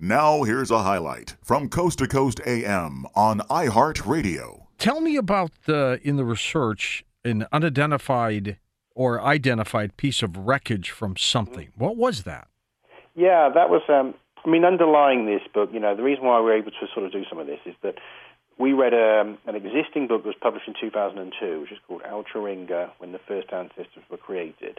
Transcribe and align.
Now, 0.00 0.44
here's 0.44 0.70
a 0.70 0.84
highlight 0.84 1.34
from 1.42 1.68
Coast 1.68 1.98
to 1.98 2.06
Coast 2.06 2.40
AM 2.46 3.04
on 3.16 3.40
iHeartRadio. 3.50 4.66
Tell 4.78 5.00
me 5.00 5.16
about 5.16 5.50
the 5.66 5.98
in 6.04 6.14
the 6.14 6.24
research 6.24 7.04
an 7.24 7.48
unidentified 7.50 8.58
or 8.94 9.20
identified 9.20 9.96
piece 9.96 10.22
of 10.22 10.36
wreckage 10.36 10.90
from 10.90 11.16
something. 11.16 11.70
What 11.74 11.96
was 11.96 12.22
that? 12.22 12.46
Yeah, 13.16 13.48
that 13.52 13.70
was. 13.70 13.82
Um, 13.88 14.14
I 14.44 14.48
mean, 14.48 14.64
underlying 14.64 15.26
this 15.26 15.42
book, 15.52 15.70
you 15.72 15.80
know, 15.80 15.96
the 15.96 16.04
reason 16.04 16.24
why 16.24 16.38
we're 16.38 16.56
able 16.56 16.70
to 16.70 16.86
sort 16.94 17.04
of 17.04 17.10
do 17.10 17.24
some 17.28 17.40
of 17.40 17.48
this 17.48 17.58
is 17.66 17.74
that 17.82 17.96
we 18.56 18.74
read 18.74 18.94
um, 18.94 19.36
an 19.48 19.56
existing 19.56 20.06
book 20.06 20.22
that 20.22 20.28
was 20.28 20.36
published 20.40 20.68
in 20.68 20.74
2002, 20.80 21.60
which 21.60 21.72
is 21.72 21.78
called 21.88 22.02
Alcheringa, 22.02 22.90
when 22.98 23.10
the 23.10 23.18
first 23.26 23.52
ancestors 23.52 24.04
were 24.08 24.16
created. 24.16 24.78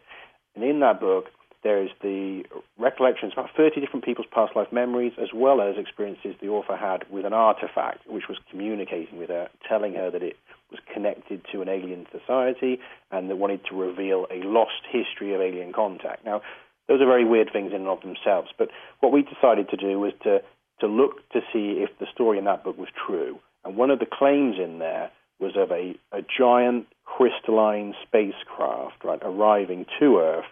And 0.55 0.63
in 0.63 0.79
that 0.79 1.01
book, 1.01 1.25
there 1.63 1.83
is 1.83 1.89
the 2.01 2.43
recollections 2.77 3.33
about 3.33 3.49
30 3.55 3.81
different 3.81 4.05
people's 4.05 4.27
past 4.31 4.55
life 4.55 4.71
memories, 4.71 5.13
as 5.21 5.29
well 5.33 5.61
as 5.61 5.75
experiences 5.77 6.35
the 6.41 6.47
author 6.47 6.77
had 6.77 7.03
with 7.09 7.25
an 7.25 7.33
artifact, 7.33 8.07
which 8.07 8.27
was 8.29 8.37
communicating 8.49 9.17
with 9.17 9.29
her, 9.29 9.49
telling 9.67 9.93
her 9.93 10.09
that 10.09 10.23
it 10.23 10.37
was 10.71 10.79
connected 10.93 11.41
to 11.51 11.61
an 11.61 11.67
alien 11.67 12.05
society 12.11 12.79
and 13.11 13.29
that 13.29 13.35
wanted 13.35 13.61
to 13.65 13.75
reveal 13.75 14.25
a 14.31 14.41
lost 14.45 14.83
history 14.89 15.33
of 15.33 15.41
alien 15.41 15.73
contact. 15.73 16.23
Now, 16.25 16.41
those 16.87 17.01
are 17.01 17.05
very 17.05 17.25
weird 17.25 17.51
things 17.51 17.71
in 17.71 17.81
and 17.81 17.87
of 17.87 18.01
themselves, 18.01 18.49
but 18.57 18.69
what 19.01 19.11
we 19.11 19.21
decided 19.21 19.69
to 19.69 19.77
do 19.77 19.99
was 19.99 20.13
to, 20.23 20.41
to 20.79 20.87
look 20.87 21.27
to 21.31 21.41
see 21.51 21.83
if 21.83 21.89
the 21.99 22.07
story 22.13 22.37
in 22.37 22.45
that 22.45 22.63
book 22.63 22.77
was 22.77 22.89
true. 23.05 23.39
And 23.65 23.75
one 23.75 23.91
of 23.91 23.99
the 23.99 24.07
claims 24.11 24.55
in 24.57 24.79
there 24.79 25.11
was 25.39 25.53
of 25.55 25.71
a, 25.71 25.95
a 26.11 26.21
giant 26.37 26.87
crystalline 27.05 27.95
spacecraft, 28.07 29.03
right, 29.03 29.19
arriving 29.21 29.85
to 29.99 30.19
Earth 30.19 30.45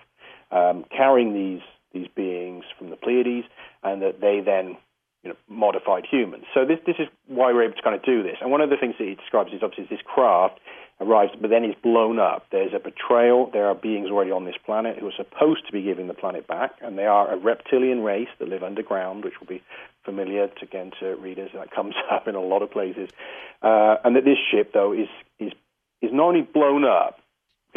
um, 0.52 0.86
carrying 0.96 1.34
these 1.34 1.62
these 1.94 2.08
beings 2.16 2.64
from 2.78 2.90
the 2.90 2.96
Pleiades, 2.96 3.48
and 3.84 4.02
that 4.02 4.20
they 4.22 4.42
then 4.42 4.78
you 5.24 5.30
know, 5.32 5.36
modified 5.50 6.06
humans. 6.10 6.46
So 6.54 6.66
this 6.66 6.80
this 6.86 6.96
is 7.00 7.08
why 7.28 7.52
we're 7.52 7.64
able 7.64 7.76
to 7.76 7.82
kind 7.82 7.96
of 7.96 8.04
do 8.04 8.24
this. 8.24 8.38
And 8.42 8.52
one 8.52 8.62
of 8.62 8.70
the 8.70 8.78
things 8.78 8.96
that 9.00 9.08
he 9.08 9.16
describes 9.16 9.52
is 9.52 9.62
obviously 9.64 9.88
this 9.90 10.06
craft 10.06 10.60
arrives, 11.00 11.32
but 11.40 11.50
then 11.50 11.64
is 11.64 11.76
blown 11.84 12.20
up. 12.20 12.46
There's 12.52 12.74
a 12.74 12.80
betrayal. 12.80 13.50
There 13.52 13.68
are 13.68 13.76
beings 13.76 14.10
already 14.10 14.32
on 14.32 14.46
this 14.46 14.56
planet 14.66 14.98
who 14.98 15.08
are 15.08 15.16
supposed 15.16 15.66
to 15.68 15.72
be 15.72 15.82
giving 15.82 16.08
the 16.08 16.14
planet 16.14 16.48
back, 16.48 16.72
and 16.82 16.98
they 16.98 17.06
are 17.06 17.32
a 17.32 17.38
reptilian 17.38 18.02
race 18.02 18.30
that 18.40 18.48
live 18.48 18.64
underground, 18.64 19.24
which 19.24 19.40
will 19.40 19.48
be 19.48 19.62
familiar 20.04 20.48
to, 20.48 20.64
again 20.64 20.92
to 21.00 21.16
readers. 21.16 21.52
That 21.54 21.72
comes 21.72 21.94
up 22.12 22.28
in 22.28 22.36
a 22.36 22.42
lot 22.42 22.62
of 22.62 22.72
places. 22.72 23.10
Uh, 23.62 23.98
and 24.04 24.16
that 24.16 24.26
this 24.26 24.38
ship, 24.52 24.72
though, 24.74 24.94
is 24.94 25.10
is 25.40 25.52
is 26.02 26.12
not 26.14 26.28
only 26.28 26.42
blown 26.42 26.86
up, 26.86 27.20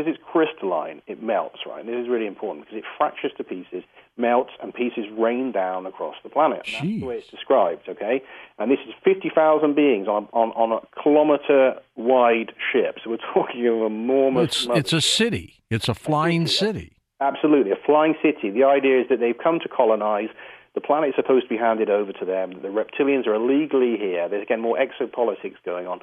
because 0.01 0.15
it's 0.15 0.23
crystalline, 0.33 1.03
it 1.07 1.23
melts, 1.23 1.61
right? 1.67 1.81
And 1.81 1.89
this 1.89 2.03
is 2.03 2.09
really 2.09 2.27
important 2.27 2.65
because 2.65 2.79
it 2.79 2.85
fractures 2.97 3.33
to 3.37 3.45
pieces, 3.45 3.85
melts, 4.17 4.53
and 4.63 4.73
pieces 4.73 5.05
rain 5.17 5.53
down 5.53 5.87
across 5.87 6.15
the 6.23 6.29
planet. 6.31 6.63
That's 6.65 6.83
the 6.83 7.05
way 7.05 7.19
it's 7.19 7.29
described, 7.29 7.89
okay? 7.89 8.23
And 8.59 8.71
this 8.71 8.79
is 8.87 8.95
50,000 9.05 9.75
beings 9.75 10.09
on, 10.09 10.29
on, 10.33 10.51
on 10.51 10.73
a 10.73 11.03
kilometer 11.03 11.75
wide 11.97 12.53
ship. 12.73 12.99
So 13.05 13.11
we're 13.11 13.17
talking 13.35 13.67
of 13.67 13.83
enormous. 13.83 14.67
It's, 14.67 14.79
it's 14.79 14.93
a 14.93 15.01
city, 15.01 15.63
it's 15.69 15.89
a 15.89 15.95
flying 15.95 16.47
city. 16.47 16.93
Absolutely, 17.21 17.73
a 17.73 17.77
flying 17.85 18.15
city. 18.23 18.51
The 18.51 18.65
idea 18.65 19.03
is 19.03 19.09
that 19.11 19.21
they've 19.21 19.37
come 19.37 19.61
to 19.61 19.69
colonize. 19.69 20.29
The 20.75 20.81
planet 20.81 21.15
planet's 21.15 21.17
supposed 21.17 21.45
to 21.47 21.49
be 21.49 21.59
handed 21.59 21.91
over 21.91 22.13
to 22.13 22.25
them. 22.25 22.63
The 22.63 22.69
reptilians 22.69 23.27
are 23.27 23.35
illegally 23.35 23.97
here. 23.99 24.29
There's, 24.29 24.43
again, 24.43 24.61
more 24.61 24.79
exopolitics 24.79 25.57
going 25.65 25.87
on 25.87 26.01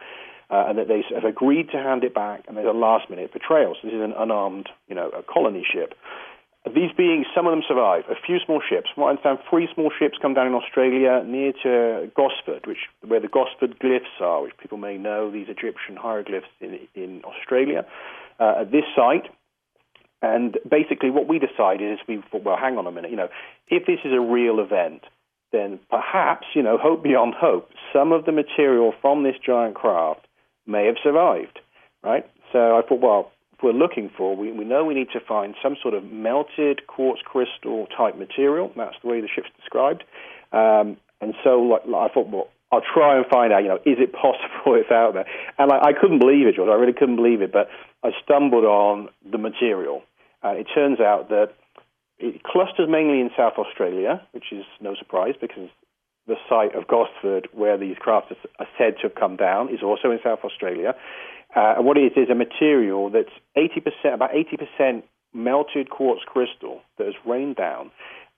uh, 0.50 0.66
and 0.68 0.78
that 0.78 0.88
they 0.88 1.04
have 1.14 1.26
agreed 1.26 1.70
to 1.72 1.78
hand 1.78 2.04
it 2.04 2.14
back, 2.14 2.44
and 2.48 2.56
there's 2.56 2.68
a 2.68 2.78
last-minute 2.78 3.34
betrayal. 3.34 3.76
So 3.76 3.88
this 3.88 3.96
is 3.96 4.02
an 4.02 4.14
unarmed, 4.18 4.70
you 4.88 4.96
know, 4.96 5.10
a 5.10 5.24
colony 5.24 5.66
ship. 5.70 5.94
These 6.66 6.92
beings, 6.98 7.26
some 7.34 7.48
of 7.48 7.52
them 7.52 7.64
survive. 7.68 8.04
A 8.10 8.16
few 8.26 8.40
small 8.46 8.62
ships. 8.68 8.90
From 8.94 9.04
what 9.04 9.08
I 9.08 9.10
understand, 9.12 9.40
three 9.50 9.70
small 9.74 9.90
ships 9.98 10.18
come 10.22 10.34
down 10.34 10.48
in 10.48 10.54
Australia 10.54 11.24
near 11.26 11.54
to 11.64 12.12
Gosford, 12.16 12.68
which 12.68 12.80
where 13.06 13.22
the 13.22 13.30
Gosford 13.30 13.80
glyphs 13.80 14.20
are, 14.20 14.42
which 14.42 14.58
people 14.58 14.78
may 14.78 14.98
know. 14.98 15.32
These 15.32 15.48
Egyptian 15.48 15.96
hieroglyphs 15.96 16.48
in 16.60 16.80
in 16.94 17.22
Australia. 17.24 17.86
Uh, 18.40 18.62
at 18.62 18.72
this 18.72 18.84
site, 18.96 19.32
and 20.22 20.58
basically, 20.70 21.10
what 21.10 21.28
we 21.28 21.40
decided 21.40 21.94
is 21.94 22.00
we 22.08 22.22
thought, 22.32 22.44
well, 22.44 22.58
hang 22.58 22.78
on 22.78 22.86
a 22.86 22.92
minute, 22.92 23.12
you 23.12 23.18
know, 23.18 23.30
if 23.70 23.86
this 23.86 24.00
is 24.04 24.12
a 24.14 24.20
real 24.20 24.60
event, 24.60 25.04
then 25.52 25.80
perhaps, 25.90 26.48
you 26.54 26.62
know, 26.62 26.78
hope 26.78 27.02
beyond 27.02 27.34
hope, 27.34 27.70
some 27.94 28.12
of 28.12 28.26
the 28.26 28.32
material 28.32 28.94
from 29.02 29.24
this 29.24 29.36
giant 29.44 29.76
craft 29.76 30.27
may 30.68 30.86
have 30.86 30.96
survived, 31.02 31.60
right? 32.04 32.30
So 32.52 32.78
I 32.78 32.82
thought, 32.88 33.02
well, 33.02 33.32
if 33.54 33.64
we're 33.64 33.74
looking 33.74 34.12
for, 34.16 34.36
we, 34.36 34.52
we 34.52 34.66
know 34.66 34.86
we 34.86 34.94
need 34.94 35.10
to 35.14 35.20
find 35.20 35.56
some 35.64 35.76
sort 35.82 35.94
of 35.94 36.04
melted 36.04 36.86
quartz 36.88 37.22
crystal 37.26 37.88
type 37.96 38.18
material. 38.18 38.72
That's 38.76 38.96
the 39.02 39.10
way 39.10 39.22
the 39.22 39.28
ship's 39.34 39.50
described. 39.58 40.04
Um, 40.52 40.98
and 41.22 41.34
so 41.44 41.62
like, 41.62 41.86
like, 41.88 42.12
I 42.12 42.14
thought, 42.14 42.30
well, 42.30 42.50
I'll 42.72 42.82
try 42.82 43.18
and 43.18 43.26
find 43.26 43.54
out, 43.54 43.64
you 43.64 43.70
know, 43.70 43.80
is 43.86 43.98
it 44.00 44.14
possible 44.14 44.76
it's 44.76 44.92
out 44.92 45.14
there? 45.14 45.26
And 45.58 45.72
I, 45.72 45.90
I 45.90 45.94
couldn't 45.94 46.20
believe 46.20 46.48
it, 46.48 46.56
George. 46.56 46.70
I 46.70 46.76
really 46.76 46.94
couldn't 46.94 47.16
believe 47.16 47.42
it. 47.42 47.52
But 47.52 47.70
I 48.04 48.12
stumbled 48.24 48.66
on 48.66 49.10
the 49.30 49.38
material. 49.38 50.04
Uh, 50.44 50.50
it 50.50 50.68
turns 50.74 51.00
out 51.00 51.30
that 51.30 51.54
it 52.20 52.44
clusters 52.44 52.88
mainly 52.90 53.22
in 53.22 53.30
South 53.36 53.54
Australia, 53.58 54.22
which 54.32 54.52
is 54.52 54.66
no 54.82 54.96
surprise 54.96 55.34
because 55.40 55.70
the 56.28 56.36
site 56.50 56.76
of 56.76 56.88
Gosford, 56.88 57.48
where 57.54 57.78
these 57.78 57.96
crafts 58.00 58.34
are 58.60 58.68
said 58.78 58.96
to 58.98 59.04
have 59.04 59.16
come 59.16 59.36
down, 59.38 59.74
is 59.74 59.82
also 59.82 60.12
in 60.12 60.20
South 60.24 60.40
Australia. 60.44 60.94
Uh, 61.56 61.76
and 61.78 61.86
what 61.86 61.98
it 61.98 62.12
is 62.12 62.12
is 62.16 62.30
a 62.30 62.36
material 62.36 63.10
that's 63.10 63.32
80%, 63.58 64.14
about 64.14 64.32
80% 64.32 65.04
melted 65.34 65.90
quartz 65.90 66.22
crystal 66.26 66.82
that 66.98 67.06
has 67.06 67.16
rained 67.26 67.56
down. 67.56 67.92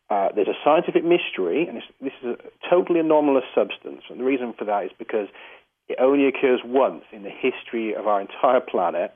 Uh, 0.09 0.29
there's 0.35 0.47
a 0.47 0.57
scientific 0.63 1.03
mystery, 1.03 1.67
and 1.67 1.81
this 2.01 2.13
is 2.23 2.37
a 2.37 2.69
totally 2.69 2.99
anomalous 2.99 3.43
substance. 3.53 4.01
And 4.09 4.19
the 4.19 4.23
reason 4.23 4.53
for 4.57 4.65
that 4.65 4.85
is 4.85 4.91
because 4.97 5.27
it 5.87 5.97
only 5.99 6.27
occurs 6.27 6.61
once 6.63 7.03
in 7.11 7.23
the 7.23 7.29
history 7.29 7.95
of 7.95 8.07
our 8.07 8.21
entire 8.21 8.59
planet. 8.59 9.13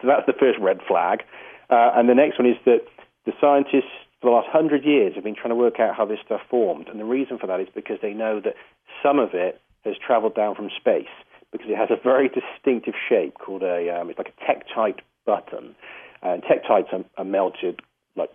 So 0.00 0.08
that's 0.08 0.26
the 0.26 0.32
first 0.32 0.58
red 0.60 0.80
flag. 0.86 1.20
Uh, 1.68 1.92
and 1.94 2.08
the 2.08 2.14
next 2.14 2.38
one 2.38 2.48
is 2.48 2.56
that 2.64 2.80
the 3.26 3.32
scientists 3.40 3.92
for 4.20 4.30
the 4.30 4.36
last 4.36 4.48
hundred 4.50 4.84
years 4.84 5.14
have 5.14 5.24
been 5.24 5.34
trying 5.34 5.50
to 5.50 5.56
work 5.56 5.80
out 5.80 5.96
how 5.96 6.04
this 6.04 6.18
stuff 6.24 6.42
formed. 6.50 6.88
And 6.88 7.00
the 7.00 7.04
reason 7.04 7.38
for 7.38 7.46
that 7.46 7.60
is 7.60 7.68
because 7.74 7.98
they 8.02 8.12
know 8.12 8.40
that 8.40 8.54
some 9.02 9.18
of 9.18 9.30
it 9.32 9.60
has 9.84 9.94
traveled 10.04 10.34
down 10.34 10.54
from 10.54 10.70
space 10.76 11.12
because 11.52 11.68
it 11.70 11.76
has 11.76 11.90
a 11.90 12.00
very 12.02 12.28
distinctive 12.28 12.94
shape 13.08 13.38
called 13.38 13.62
a, 13.62 13.90
um, 13.90 14.10
it's 14.10 14.18
like 14.18 14.32
a 14.32 14.44
tektite 14.44 15.00
button. 15.26 15.74
And 16.22 16.42
tektites 16.42 16.92
are, 16.92 17.04
are 17.16 17.24
melted, 17.24 17.80
like 18.14 18.30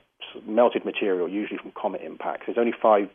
melted 0.46 0.85
material, 0.85 1.29
usually 1.29 1.59
from 1.59 1.72
comet 1.72 2.02
impacts. 2.02 2.44
There's 2.47 2.57
only 2.57 2.73
five 2.81 3.09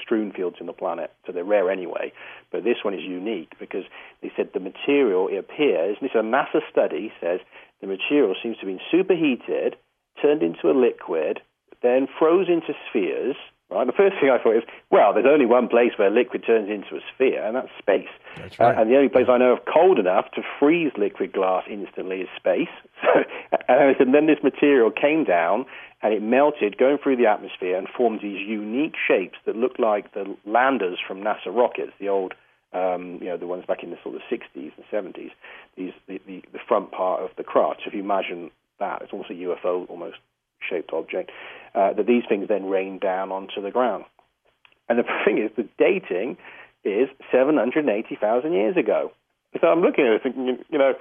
strewn 0.00 0.32
fields 0.32 0.56
in 0.60 0.66
the 0.66 0.72
planet, 0.72 1.12
so 1.26 1.32
they're 1.32 1.44
rare 1.44 1.70
anyway. 1.70 2.12
But 2.50 2.64
this 2.64 2.78
one 2.82 2.94
is 2.94 3.02
unique 3.02 3.52
because 3.58 3.84
they 4.22 4.32
said 4.36 4.50
the 4.54 4.60
material, 4.60 5.28
it 5.28 5.36
appears, 5.36 5.96
and 6.00 6.08
this 6.08 6.14
is 6.14 6.20
a 6.20 6.22
NASA 6.22 6.60
study, 6.70 7.12
says 7.20 7.40
the 7.80 7.86
material 7.86 8.34
seems 8.42 8.56
to 8.58 8.66
have 8.66 8.68
been 8.68 8.80
superheated, 8.90 9.76
turned 10.22 10.42
into 10.42 10.70
a 10.70 10.74
liquid, 10.78 11.40
then 11.84 12.08
froze 12.18 12.48
into 12.48 12.72
spheres. 12.88 13.36
Right. 13.70 13.86
The 13.86 13.92
first 13.92 14.16
thing 14.20 14.30
I 14.30 14.42
thought 14.42 14.56
is, 14.56 14.62
well, 14.90 15.14
there's 15.14 15.26
only 15.26 15.46
one 15.46 15.68
place 15.68 15.92
where 15.96 16.10
liquid 16.10 16.44
turns 16.46 16.68
into 16.68 16.96
a 16.96 17.00
sphere, 17.14 17.42
and 17.42 17.56
that's 17.56 17.70
space. 17.78 18.12
That's 18.36 18.58
right. 18.58 18.76
Uh, 18.76 18.80
and 18.80 18.90
the 18.90 18.96
only 18.96 19.08
place 19.08 19.26
I 19.28 19.38
know 19.38 19.52
of 19.52 19.60
cold 19.64 19.98
enough 19.98 20.26
to 20.36 20.42
freeze 20.60 20.92
liquid 20.98 21.32
glass 21.32 21.64
instantly 21.70 22.20
is 22.22 22.28
space. 22.36 22.72
So, 23.02 23.22
and 23.68 24.14
then 24.14 24.26
this 24.26 24.42
material 24.42 24.90
came 24.90 25.24
down 25.24 25.66
and 26.02 26.12
it 26.12 26.22
melted, 26.22 26.76
going 26.78 26.98
through 27.02 27.16
the 27.16 27.26
atmosphere, 27.26 27.76
and 27.76 27.88
formed 27.88 28.20
these 28.22 28.40
unique 28.46 28.94
shapes 29.08 29.38
that 29.46 29.56
looked 29.56 29.80
like 29.80 30.12
the 30.12 30.36
landers 30.44 30.98
from 31.06 31.20
NASA 31.20 31.48
rockets, 31.48 31.92
the 31.98 32.08
old, 32.08 32.34
um, 32.72 33.18
you 33.20 33.28
know, 33.28 33.36
the 33.36 33.46
ones 33.46 33.64
back 33.66 33.82
in 33.82 33.90
the 33.90 33.98
sort 34.02 34.14
of 34.14 34.22
60s 34.30 34.72
and 34.76 34.84
70s. 34.92 35.30
These 35.76 35.92
the, 36.06 36.20
the, 36.26 36.42
the 36.52 36.58
front 36.66 36.92
part 36.92 37.22
of 37.22 37.30
the 37.36 37.44
craft. 37.44 37.80
So 37.84 37.88
if 37.88 37.94
you 37.94 38.00
imagine 38.00 38.50
that, 38.80 39.02
it's 39.02 39.12
almost 39.12 39.30
a 39.30 39.34
UFO 39.34 39.88
almost 39.88 40.16
shaped 40.68 40.92
object, 40.92 41.30
uh, 41.74 41.92
that 41.94 42.06
these 42.06 42.24
things 42.28 42.48
then 42.48 42.66
rain 42.66 42.98
down 42.98 43.32
onto 43.32 43.60
the 43.62 43.70
ground. 43.70 44.04
And 44.88 44.98
the 44.98 45.04
thing 45.24 45.38
is, 45.38 45.50
the 45.56 45.68
dating 45.78 46.36
is 46.84 47.08
780,000 47.32 48.52
years 48.52 48.76
ago. 48.76 49.12
So 49.60 49.68
I'm 49.68 49.80
looking 49.80 50.06
at 50.06 50.12
it 50.14 50.22
thinking, 50.22 50.58
you 50.68 50.78
know, 50.78 50.94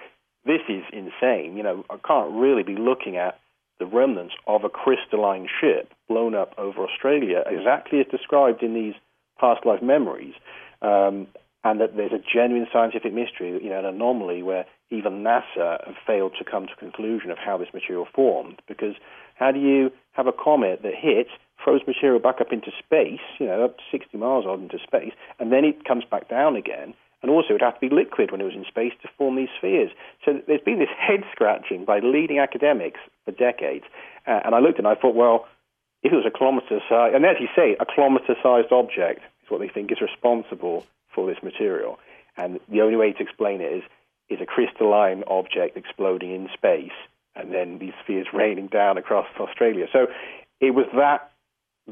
this 0.46 0.62
is 0.70 0.84
insane. 0.92 1.58
You 1.58 1.64
know, 1.64 1.86
I 1.90 1.98
can't 2.06 2.32
really 2.34 2.64
be 2.64 2.76
looking 2.76 3.18
at 3.18 3.40
the 3.80 3.86
remnants 3.86 4.36
of 4.48 4.64
a 4.64 4.70
crystalline 4.70 5.48
ship 5.60 5.92
blown 6.08 6.36
up 6.36 6.54
over 6.58 6.86
Australia, 6.86 7.44
exactly 7.48 8.00
as 8.00 8.06
described 8.08 8.62
in 8.62 8.74
these 8.74 8.94
past 9.40 9.66
life 9.66 9.82
memories. 9.82 10.36
Um, 10.82 11.28
and 11.64 11.80
that 11.80 11.96
there's 11.96 12.12
a 12.12 12.20
genuine 12.20 12.68
scientific 12.72 13.14
mystery, 13.14 13.60
you 13.64 13.70
know, 13.70 13.80
an 13.80 13.86
anomaly 13.86 14.44
where 14.44 14.66
even 14.90 15.24
NASA 15.24 15.86
have 15.86 15.96
failed 16.06 16.34
to 16.38 16.44
come 16.44 16.68
to 16.68 16.74
a 16.74 16.78
conclusion 16.78 17.32
of 17.32 17.38
how 17.38 17.58
this 17.58 17.74
material 17.74 18.08
formed. 18.14 18.62
Because 18.68 18.96
how 19.36 19.52
do 19.52 19.60
you 19.60 19.92
have 20.12 20.28
a 20.28 20.32
comet 20.32 20.82
that 20.84 20.94
hits, 20.96 21.32
throws 21.64 21.82
material 21.88 22.20
back 22.20 22.42
up 22.42 22.52
into 22.52 22.72
space, 22.78 23.22
you 23.40 23.48
know, 23.48 23.66
up 23.66 23.78
to 23.78 23.84
60 23.92 24.18
miles 24.18 24.46
odd 24.46 24.62
into 24.62 24.80
space, 24.80 25.14
and 25.40 25.52
then 25.52 25.66
it 25.66 25.86
comes 25.86 26.04
back 26.06 26.30
down 26.30 26.56
again? 26.56 26.94
And 27.22 27.32
also, 27.32 27.50
it 27.50 27.54
would 27.54 27.62
have 27.62 27.80
to 27.80 27.90
be 27.90 27.94
liquid 27.94 28.32
when 28.32 28.42
it 28.42 28.44
was 28.44 28.54
in 28.54 28.66
space 28.66 28.92
to 29.02 29.08
form 29.18 29.38
these 29.38 29.48
spheres. 29.58 29.92
So 30.26 30.42
there's 30.46 30.62
been 30.62 30.80
this 30.80 30.90
head 31.00 31.24
scratching 31.32 31.86
by 31.86 32.00
leading 32.00 32.38
academics 32.38 33.00
for 33.26 33.32
decades. 33.32 33.86
Uh, 34.28 34.42
and 34.44 34.54
I 34.54 34.60
looked 34.60 34.78
and 34.78 34.88
I 34.88 34.96
thought, 34.96 35.16
well, 35.16 35.48
if 36.04 36.12
it 36.12 36.16
was 36.16 36.26
a 36.28 36.38
kilometre 36.38 36.82
size, 36.90 37.14
and 37.16 37.26
as 37.26 37.38
you 37.40 37.48
say, 37.56 37.78
a 37.80 37.86
kilometre 37.86 38.36
sized 38.44 38.74
object 38.74 39.22
is 39.44 39.50
what 39.50 39.62
they 39.62 39.70
think 39.70 39.92
is 39.92 40.02
responsible 40.02 40.86
for 41.16 41.26
this 41.26 41.42
material. 41.42 41.98
And 42.36 42.60
the 42.68 42.82
only 42.82 42.98
way 42.98 43.14
to 43.14 43.24
explain 43.24 43.62
it 43.62 43.72
is, 43.72 43.84
is 44.34 44.42
a 44.42 44.46
crystalline 44.46 45.24
object 45.28 45.78
exploding 45.78 46.34
in 46.34 46.50
space 46.54 46.92
and 47.36 47.54
then 47.54 47.80
these 47.80 47.94
spheres 48.04 48.28
raining 48.34 48.68
down 48.68 48.98
across 48.98 49.28
Australia. 49.40 49.86
So 49.92 50.08
it 50.60 50.72
was 50.72 50.86
that 50.96 51.32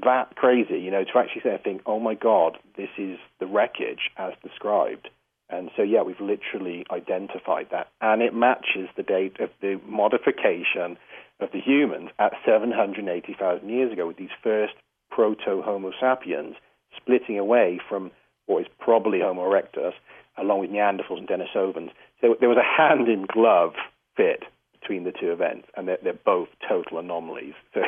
that 0.03 0.35
crazy, 0.35 0.79
you 0.79 0.91
know, 0.91 1.03
to 1.03 1.17
actually 1.17 1.41
say, 1.41 1.53
I 1.53 1.57
think, 1.57 1.81
oh 1.85 1.99
my 1.99 2.15
God, 2.15 2.57
this 2.77 2.89
is 2.97 3.17
the 3.39 3.45
wreckage 3.45 4.09
as 4.17 4.33
described. 4.41 5.09
And 5.49 5.69
so, 5.75 5.83
yeah, 5.83 6.01
we've 6.01 6.21
literally 6.21 6.85
identified 6.89 7.67
that. 7.71 7.89
And 7.99 8.21
it 8.21 8.33
matches 8.33 8.87
the 8.95 9.03
date 9.03 9.41
of 9.41 9.49
the 9.59 9.81
modification 9.85 10.97
of 11.41 11.49
the 11.51 11.59
humans 11.59 12.09
at 12.19 12.31
780,000 12.45 13.67
years 13.67 13.91
ago 13.91 14.07
with 14.07 14.15
these 14.15 14.29
first 14.41 14.73
proto 15.09 15.61
Homo 15.61 15.91
sapiens 15.99 16.55
splitting 16.95 17.37
away 17.37 17.81
from 17.89 18.11
what 18.45 18.61
is 18.61 18.67
probably 18.79 19.19
Homo 19.21 19.41
erectus 19.49 19.93
along 20.38 20.59
with 20.59 20.69
Neanderthals 20.69 21.17
and 21.17 21.27
Denisovans. 21.27 21.91
So 22.21 22.35
there 22.39 22.49
was 22.49 22.57
a 22.57 22.81
hand 22.81 23.07
in 23.07 23.25
glove 23.31 23.73
fit 24.15 24.43
between 24.79 25.03
the 25.03 25.11
two 25.11 25.31
events, 25.31 25.67
and 25.75 25.88
they're, 25.88 25.97
they're 26.03 26.13
both 26.13 26.47
total 26.67 26.99
anomalies. 26.99 27.53
So 27.73 27.81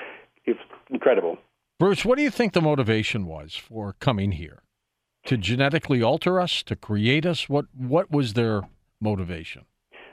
it's 0.46 0.60
incredible. 0.88 1.38
Bruce, 1.78 2.04
what 2.04 2.16
do 2.16 2.22
you 2.22 2.30
think 2.30 2.52
the 2.52 2.60
motivation 2.60 3.26
was 3.26 3.54
for 3.54 3.94
coming 4.00 4.32
here? 4.32 4.62
to 5.24 5.36
genetically 5.36 6.02
alter 6.02 6.40
us, 6.40 6.62
to 6.64 6.76
create 6.76 7.26
us? 7.26 7.48
What 7.48 7.66
what 7.76 8.10
was 8.10 8.34
their 8.34 8.62
motivation? 9.00 9.64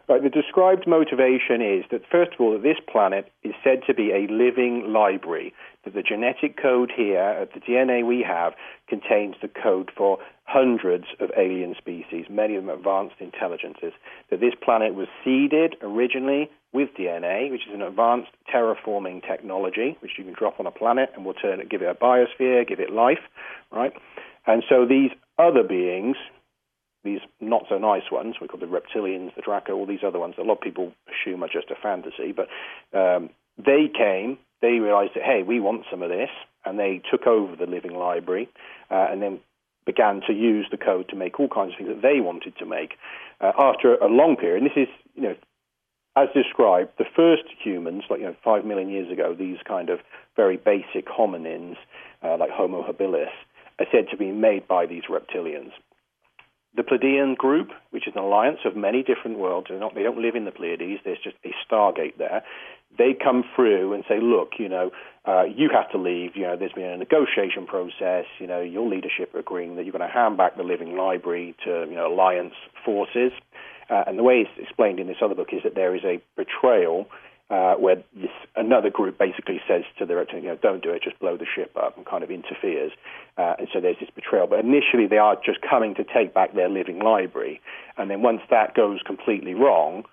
Right, 0.09 0.23
the 0.23 0.29
described 0.29 0.87
motivation 0.87 1.61
is 1.61 1.83
that 1.91 2.01
first 2.09 2.31
of 2.33 2.39
all, 2.39 2.53
that 2.53 2.63
this 2.63 2.79
planet 2.89 3.29
is 3.43 3.53
said 3.61 3.81
to 3.87 3.93
be 3.93 4.11
a 4.11 4.31
living 4.31 4.93
library. 4.93 5.53
That 5.83 5.95
the 5.95 6.01
genetic 6.01 6.55
code 6.55 6.93
here, 6.95 7.41
uh, 7.41 7.45
the 7.53 7.59
DNA 7.59 8.05
we 8.05 8.23
have, 8.25 8.53
contains 8.87 9.35
the 9.41 9.49
code 9.49 9.91
for 9.97 10.19
hundreds 10.45 11.07
of 11.19 11.31
alien 11.37 11.75
species, 11.77 12.27
many 12.29 12.55
of 12.55 12.65
them 12.65 12.73
advanced 12.73 13.15
intelligences. 13.19 13.91
That 14.29 14.39
this 14.39 14.53
planet 14.63 14.95
was 14.95 15.09
seeded 15.25 15.75
originally 15.81 16.49
with 16.71 16.87
DNA, 16.97 17.51
which 17.51 17.67
is 17.67 17.73
an 17.73 17.81
advanced 17.81 18.31
terraforming 18.53 19.27
technology, 19.27 19.97
which 19.99 20.11
you 20.17 20.23
can 20.23 20.33
drop 20.33 20.57
on 20.57 20.67
a 20.67 20.71
planet 20.71 21.11
and 21.15 21.25
will 21.25 21.33
turn 21.33 21.59
it, 21.59 21.67
give 21.67 21.81
it 21.81 21.89
a 21.89 21.93
biosphere, 21.93 22.65
give 22.65 22.79
it 22.79 22.93
life, 22.93 23.19
right? 23.73 23.91
And 24.45 24.63
so 24.69 24.85
these 24.85 25.11
other 25.37 25.63
beings, 25.63 26.15
these 27.03 27.19
not 27.39 27.63
so 27.69 27.77
nice 27.77 28.11
ones, 28.11 28.35
we 28.41 28.47
call 28.47 28.59
the 28.59 28.65
reptilians, 28.65 29.35
the 29.35 29.41
Draco, 29.41 29.73
all 29.73 29.85
these 29.85 30.03
other 30.05 30.19
ones, 30.19 30.35
that 30.37 30.43
a 30.43 30.49
lot 30.49 30.55
of 30.55 30.61
people 30.61 30.91
assume 31.07 31.43
are 31.43 31.49
just 31.49 31.71
a 31.71 31.75
fantasy, 31.75 32.33
but 32.33 32.47
um, 32.97 33.29
they 33.57 33.89
came, 33.95 34.37
they 34.61 34.79
realized 34.79 35.11
that, 35.15 35.23
hey, 35.23 35.43
we 35.43 35.59
want 35.59 35.83
some 35.89 36.01
of 36.01 36.09
this, 36.09 36.29
and 36.65 36.77
they 36.79 37.01
took 37.09 37.27
over 37.27 37.55
the 37.55 37.65
living 37.65 37.95
library 37.95 38.49
uh, 38.91 39.07
and 39.09 39.21
then 39.21 39.39
began 39.85 40.21
to 40.27 40.33
use 40.33 40.67
the 40.69 40.77
code 40.77 41.07
to 41.09 41.15
make 41.15 41.39
all 41.39 41.47
kinds 41.47 41.71
of 41.71 41.77
things 41.77 41.89
that 41.89 42.01
they 42.01 42.19
wanted 42.19 42.55
to 42.57 42.65
make. 42.65 42.95
Uh, 43.39 43.53
after 43.57 43.95
a 43.95 44.07
long 44.07 44.35
period, 44.35 44.61
and 44.61 44.69
this 44.69 44.87
is, 44.87 44.93
you 45.15 45.23
know, 45.23 45.35
as 46.17 46.27
described, 46.33 46.89
the 46.97 47.05
first 47.15 47.43
humans, 47.63 48.03
like 48.09 48.19
you 48.19 48.25
know, 48.25 48.35
five 48.43 48.65
million 48.65 48.89
years 48.89 49.11
ago, 49.11 49.35
these 49.37 49.57
kind 49.67 49.89
of 49.89 49.99
very 50.35 50.57
basic 50.57 51.07
hominins, 51.07 51.75
uh, 52.23 52.35
like 52.37 52.49
Homo 52.49 52.83
habilis, 52.83 53.29
are 53.79 53.85
said 53.91 54.07
to 54.09 54.17
be 54.17 54.31
made 54.31 54.67
by 54.67 54.87
these 54.87 55.03
reptilians. 55.09 55.71
The 56.77 56.83
Pleiadian 56.83 57.35
group, 57.35 57.71
which 57.89 58.07
is 58.07 58.13
an 58.15 58.21
alliance 58.21 58.59
of 58.63 58.75
many 58.75 59.01
different 59.01 59.39
worlds, 59.39 59.67
not, 59.71 59.95
they 59.95 60.03
don't 60.03 60.19
live 60.19 60.35
in 60.35 60.45
the 60.45 60.51
Pleiades, 60.51 61.01
there's 61.03 61.17
just 61.23 61.35
a 61.43 61.49
stargate 61.67 62.17
there. 62.19 62.43
They 62.97 63.13
come 63.13 63.43
through 63.55 63.93
and 63.93 64.03
say, 64.07 64.19
look, 64.21 64.51
you 64.59 64.69
know, 64.69 64.91
uh, 65.27 65.43
you 65.43 65.69
have 65.73 65.89
to 65.91 65.97
leave. 65.97 66.35
You 66.35 66.43
know, 66.43 66.55
there's 66.55 66.73
been 66.73 66.85
a 66.85 66.97
negotiation 66.97 67.65
process. 67.65 68.25
You 68.39 68.45
know, 68.45 68.61
your 68.61 68.87
leadership 68.87 69.33
agreeing 69.33 69.75
that 69.75 69.83
you're 69.83 69.91
going 69.91 70.07
to 70.07 70.13
hand 70.13 70.37
back 70.37 70.55
the 70.55 70.63
living 70.63 70.95
library 70.95 71.55
to, 71.65 71.85
you 71.89 71.95
know, 71.95 72.13
alliance 72.13 72.53
forces. 72.85 73.31
Uh, 73.89 74.03
and 74.05 74.17
the 74.17 74.23
way 74.23 74.45
it's 74.45 74.51
explained 74.61 74.99
in 74.99 75.07
this 75.07 75.17
other 75.21 75.35
book 75.35 75.49
is 75.51 75.63
that 75.63 75.73
there 75.75 75.95
is 75.95 76.03
a 76.03 76.21
betrayal 76.35 77.07
uh, 77.49 77.75
where 77.75 77.97
this, 78.15 78.31
another 78.55 78.89
group 78.89 79.17
basically 79.17 79.61
says 79.67 79.83
to 79.97 80.05
the 80.05 80.13
director, 80.13 80.37
you 80.37 80.47
know, 80.47 80.57
don't 80.61 80.83
do 80.83 80.91
it, 80.91 81.01
just 81.01 81.19
blow 81.19 81.37
the 81.37 81.45
ship 81.45 81.71
up, 81.77 81.95
and 81.95 82.05
kind 82.05 82.23
of 82.23 82.29
interferes. 82.29 82.91
Uh, 83.37 83.55
and 83.59 83.67
so 83.73 83.79
there's 83.79 83.99
this 83.99 84.09
betrayal. 84.13 84.47
But 84.47 84.59
initially, 84.59 85.07
they 85.07 85.17
are 85.17 85.35
just 85.35 85.59
coming 85.61 85.95
to 85.95 86.03
take 86.03 86.33
back 86.33 86.53
their 86.53 86.69
living 86.69 86.99
library, 86.99 87.61
and 87.97 88.11
then 88.11 88.21
once 88.21 88.41
that 88.49 88.75
goes 88.75 88.99
completely 89.05 89.53
wrong, 89.53 90.03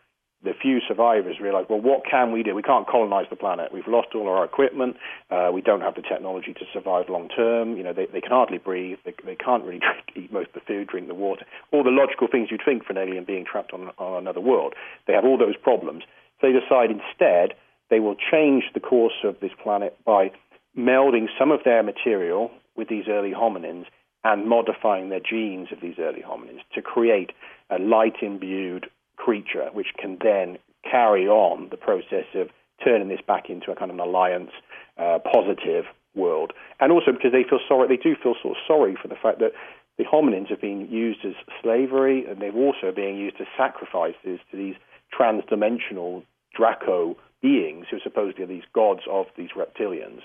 the 0.44 0.52
few 0.60 0.80
survivors 0.86 1.40
realize, 1.40 1.64
well, 1.68 1.80
what 1.80 2.02
can 2.08 2.30
we 2.30 2.42
do? 2.42 2.54
We 2.54 2.62
can't 2.62 2.86
colonize 2.86 3.26
the 3.30 3.36
planet. 3.36 3.72
We've 3.72 3.88
lost 3.88 4.08
all 4.14 4.28
our 4.28 4.44
equipment. 4.44 4.96
Uh, 5.30 5.50
we 5.52 5.62
don't 5.62 5.80
have 5.80 5.94
the 5.94 6.02
technology 6.02 6.52
to 6.52 6.64
survive 6.72 7.08
long 7.08 7.28
term. 7.30 7.76
You 7.76 7.82
know, 7.82 7.94
they, 7.94 8.06
they 8.06 8.20
can 8.20 8.30
hardly 8.30 8.58
breathe. 8.58 8.98
They, 9.04 9.14
they 9.24 9.36
can't 9.36 9.64
really 9.64 9.78
drink, 9.86 10.04
eat 10.14 10.32
most 10.32 10.48
of 10.48 10.54
the 10.54 10.60
food, 10.60 10.88
drink 10.88 11.08
the 11.08 11.14
water. 11.14 11.46
All 11.72 11.82
the 11.82 11.90
logical 11.90 12.28
things 12.30 12.48
you'd 12.50 12.60
think 12.64 12.84
for 12.84 12.92
an 12.92 12.98
alien 12.98 13.24
being 13.24 13.46
trapped 13.50 13.72
on, 13.72 13.90
on 13.98 14.18
another 14.18 14.40
world. 14.40 14.74
They 15.06 15.14
have 15.14 15.24
all 15.24 15.38
those 15.38 15.56
problems. 15.56 16.04
They 16.44 16.52
decide 16.52 16.90
instead 16.90 17.54
they 17.88 18.00
will 18.00 18.16
change 18.16 18.64
the 18.74 18.80
course 18.80 19.24
of 19.24 19.40
this 19.40 19.52
planet 19.62 19.96
by 20.04 20.30
melding 20.76 21.26
some 21.38 21.50
of 21.50 21.60
their 21.64 21.82
material 21.82 22.50
with 22.76 22.88
these 22.88 23.04
early 23.08 23.32
hominins 23.32 23.86
and 24.24 24.46
modifying 24.46 25.08
their 25.08 25.20
genes 25.20 25.68
of 25.72 25.80
these 25.80 25.94
early 25.98 26.20
hominins 26.20 26.60
to 26.74 26.82
create 26.82 27.32
a 27.70 27.78
light 27.78 28.16
imbued 28.20 28.90
creature 29.16 29.70
which 29.72 29.94
can 29.98 30.18
then 30.22 30.58
carry 30.82 31.26
on 31.26 31.68
the 31.70 31.78
process 31.78 32.26
of 32.34 32.50
turning 32.84 33.08
this 33.08 33.24
back 33.26 33.48
into 33.48 33.70
a 33.70 33.74
kind 33.74 33.90
of 33.90 33.96
an 33.96 34.00
alliance 34.00 34.50
uh, 34.98 35.18
positive 35.20 35.86
world. 36.14 36.52
And 36.78 36.92
also 36.92 37.12
because 37.12 37.32
they 37.32 37.44
feel 37.48 37.60
sorry, 37.66 37.88
they 37.88 37.96
do 37.96 38.16
feel 38.22 38.34
sort 38.42 38.58
of 38.58 38.62
sorry 38.68 38.98
for 39.00 39.08
the 39.08 39.16
fact 39.16 39.38
that 39.38 39.52
the 39.96 40.04
hominins 40.04 40.50
have 40.50 40.60
been 40.60 40.90
used 40.90 41.24
as 41.24 41.32
slavery 41.62 42.26
and 42.28 42.42
they're 42.42 42.52
also 42.52 42.92
being 42.94 43.16
used 43.16 43.36
as 43.40 43.46
sacrifices 43.56 44.40
to 44.50 44.56
these 44.58 44.74
trans-dimensional 45.10 46.22
Draco 46.56 47.16
beings 47.42 47.86
who 47.90 47.98
are 47.98 48.00
supposedly 48.02 48.46
these 48.46 48.64
gods 48.72 49.00
of 49.10 49.26
these 49.36 49.50
reptilians. 49.56 50.20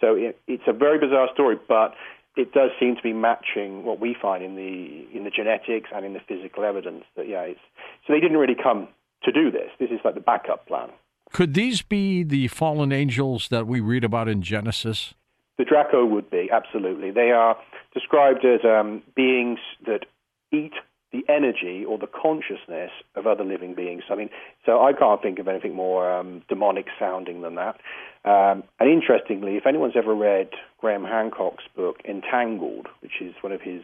So 0.00 0.14
it, 0.14 0.38
it's 0.46 0.64
a 0.66 0.72
very 0.72 0.98
bizarre 0.98 1.28
story, 1.32 1.56
but 1.66 1.94
it 2.36 2.52
does 2.52 2.70
seem 2.78 2.94
to 2.94 3.02
be 3.02 3.12
matching 3.12 3.84
what 3.84 4.00
we 4.00 4.14
find 4.20 4.44
in 4.44 4.54
the 4.54 5.06
in 5.16 5.24
the 5.24 5.30
genetics 5.30 5.90
and 5.94 6.04
in 6.04 6.12
the 6.12 6.20
physical 6.20 6.64
evidence. 6.64 7.04
That 7.16 7.28
yeah, 7.28 7.42
it's, 7.42 7.60
so 8.06 8.12
they 8.12 8.20
didn't 8.20 8.36
really 8.36 8.56
come 8.60 8.88
to 9.24 9.32
do 9.32 9.50
this. 9.50 9.70
This 9.80 9.90
is 9.90 9.98
like 10.04 10.14
the 10.14 10.20
backup 10.20 10.66
plan. 10.66 10.90
Could 11.32 11.54
these 11.54 11.82
be 11.82 12.22
the 12.22 12.48
fallen 12.48 12.92
angels 12.92 13.48
that 13.48 13.66
we 13.66 13.80
read 13.80 14.04
about 14.04 14.28
in 14.28 14.40
Genesis? 14.40 15.14
The 15.58 15.64
Draco 15.64 16.06
would 16.06 16.30
be 16.30 16.48
absolutely. 16.52 17.10
They 17.10 17.32
are 17.32 17.56
described 17.92 18.44
as 18.44 18.60
um, 18.64 19.02
beings 19.16 19.58
that 19.86 20.06
eat 20.52 20.72
the 21.12 21.24
energy 21.28 21.84
or 21.84 21.98
the 21.98 22.06
consciousness 22.06 22.90
of 23.14 23.26
other 23.26 23.44
living 23.44 23.74
beings. 23.74 24.02
I 24.10 24.14
mean, 24.14 24.28
so 24.66 24.82
I 24.82 24.92
can't 24.92 25.22
think 25.22 25.38
of 25.38 25.48
anything 25.48 25.74
more 25.74 26.12
um, 26.12 26.42
demonic 26.48 26.86
sounding 26.98 27.40
than 27.40 27.54
that. 27.54 27.80
Um, 28.24 28.64
and 28.78 28.90
interestingly, 28.90 29.56
if 29.56 29.66
anyone's 29.66 29.96
ever 29.96 30.14
read 30.14 30.50
Graham 30.78 31.04
Hancock's 31.04 31.64
book 31.74 31.96
Entangled, 32.06 32.88
which 33.00 33.22
is 33.22 33.34
one 33.40 33.52
of 33.52 33.62
his 33.62 33.82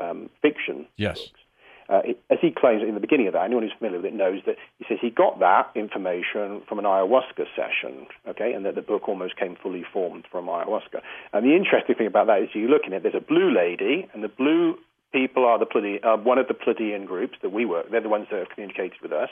um, 0.00 0.30
fiction 0.42 0.86
yes. 0.96 1.20
books, 1.20 1.40
uh, 1.88 2.00
it, 2.04 2.20
as 2.30 2.38
he 2.40 2.50
claims 2.50 2.82
in 2.82 2.94
the 2.94 3.00
beginning 3.00 3.26
of 3.26 3.34
that, 3.34 3.44
anyone 3.44 3.62
who's 3.62 3.72
familiar 3.78 3.98
with 3.98 4.06
it 4.06 4.14
knows 4.14 4.40
that 4.46 4.56
he 4.78 4.86
says 4.88 4.98
he 5.00 5.10
got 5.10 5.38
that 5.40 5.70
information 5.74 6.62
from 6.66 6.78
an 6.78 6.84
ayahuasca 6.86 7.44
session, 7.54 8.06
okay, 8.26 8.52
and 8.52 8.64
that 8.64 8.74
the 8.74 8.82
book 8.82 9.08
almost 9.08 9.36
came 9.36 9.54
fully 9.62 9.84
formed 9.92 10.24
from 10.30 10.46
ayahuasca. 10.46 11.02
And 11.32 11.44
the 11.44 11.54
interesting 11.54 11.94
thing 11.94 12.06
about 12.06 12.26
that 12.28 12.40
is 12.42 12.48
you 12.54 12.68
look 12.68 12.82
in 12.86 12.94
it, 12.94 13.02
there's 13.02 13.14
a 13.14 13.20
blue 13.20 13.54
lady, 13.54 14.08
and 14.14 14.24
the 14.24 14.28
blue 14.28 14.78
people 15.14 15.46
are 15.46 15.58
the 15.58 15.98
uh, 16.02 16.16
one 16.16 16.38
of 16.38 16.48
the 16.48 16.54
Pleiadian 16.54 17.06
groups 17.06 17.36
that 17.42 17.52
we 17.52 17.64
work. 17.64 17.90
They're 17.90 18.02
the 18.02 18.08
ones 18.10 18.26
that 18.30 18.40
have 18.40 18.50
communicated 18.50 18.98
with 19.00 19.12
us, 19.12 19.30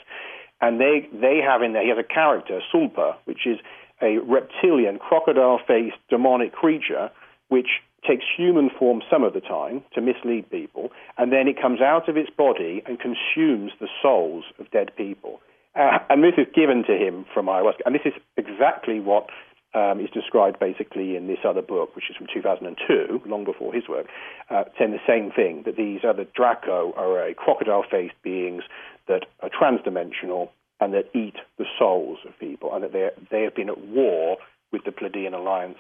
and 0.61 0.81
they 0.81 1.09
they 1.13 1.41
have 1.45 1.61
in 1.61 1.75
there. 1.75 1.83
He 1.83 1.91
has 1.91 1.99
a 1.99 2.15
character, 2.21 2.61
Sulpa, 2.73 3.17
which 3.25 3.47
is 3.47 3.59
a 4.01 4.19
reptilian, 4.19 4.99
crocodile-faced, 4.99 5.97
demonic 6.09 6.53
creature, 6.53 7.11
which 7.49 7.69
takes 8.09 8.25
human 8.37 8.69
form 8.79 9.01
some 9.11 9.23
of 9.23 9.33
the 9.33 9.41
time 9.41 9.83
to 9.95 10.01
mislead 10.01 10.51
people, 10.51 10.91
and 11.19 11.33
then 11.33 11.47
it 11.47 11.61
comes 11.61 11.81
out 11.81 12.09
of 12.09 12.17
its 12.17 12.31
body 12.31 12.83
and 12.87 12.99
consumes 12.99 13.71
the 13.81 13.89
souls 14.03 14.45
of 14.59 14.71
dead 14.71 14.91
people. 14.97 15.41
Uh, 15.75 15.99
and 16.11 16.23
this 16.23 16.35
is 16.37 16.47
given 16.55 16.85
to 16.85 16.95
him 16.97 17.25
from 17.33 17.47
ayahuasca, 17.47 17.83
and 17.87 17.95
this 17.95 18.03
is 18.05 18.13
exactly 18.37 19.01
what 19.01 19.27
um, 19.75 20.01
is 20.01 20.11
described 20.11 20.59
basically 20.59 21.17
in 21.17 21.27
this 21.27 21.39
other 21.45 21.63
book, 21.63 21.97
which 21.97 22.11
is 22.11 22.17
from 22.17 22.27
2002, 22.33 23.23
long 23.27 23.45
before 23.45 23.73
his 23.73 23.89
work, 23.89 24.07
uh, 24.51 24.65
saying 24.79 24.93
the 24.93 24.99
same 25.07 25.31
thing 25.31 25.63
that 25.65 25.77
these 25.77 26.01
other 26.07 26.27
Draco 26.35 26.93
are 26.97 27.27
a 27.27 27.35
crocodile 27.35 27.85
faced 27.91 28.15
beings 28.23 28.63
that 29.09 29.27
are 29.41 29.51
transdimensional 29.51 30.51
and 30.81 30.93
that 30.95 31.15
eat 31.15 31.37
the 31.59 31.65
souls 31.79 32.19
of 32.27 32.39
people, 32.39 32.75
and 32.75 32.83
that 32.83 32.93
they 33.31 33.43
have 33.43 33.55
been 33.55 33.71
at 33.71 33.79
war 33.87 34.37
with 34.73 34.85
the 34.85 34.91
Pleiadian 34.91 35.33
Alliance 35.33 35.79